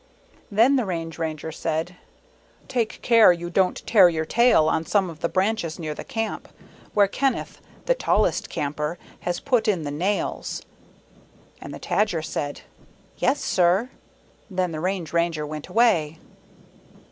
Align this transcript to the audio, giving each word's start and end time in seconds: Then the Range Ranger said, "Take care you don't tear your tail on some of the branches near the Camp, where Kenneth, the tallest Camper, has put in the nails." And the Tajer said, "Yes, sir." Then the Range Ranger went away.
Then 0.49 0.77
the 0.77 0.85
Range 0.85 1.15
Ranger 1.19 1.51
said, 1.51 1.95
"Take 2.67 3.03
care 3.03 3.31
you 3.31 3.51
don't 3.51 3.85
tear 3.85 4.09
your 4.09 4.25
tail 4.25 4.67
on 4.67 4.83
some 4.83 5.11
of 5.11 5.19
the 5.19 5.29
branches 5.29 5.77
near 5.77 5.93
the 5.93 6.03
Camp, 6.03 6.47
where 6.95 7.07
Kenneth, 7.07 7.61
the 7.85 7.93
tallest 7.93 8.49
Camper, 8.49 8.97
has 9.19 9.39
put 9.39 9.67
in 9.67 9.83
the 9.83 9.91
nails." 9.91 10.63
And 11.61 11.71
the 11.71 11.79
Tajer 11.79 12.23
said, 12.25 12.61
"Yes, 13.17 13.43
sir." 13.43 13.91
Then 14.49 14.71
the 14.71 14.79
Range 14.79 15.13
Ranger 15.13 15.45
went 15.45 15.67
away. 15.67 16.17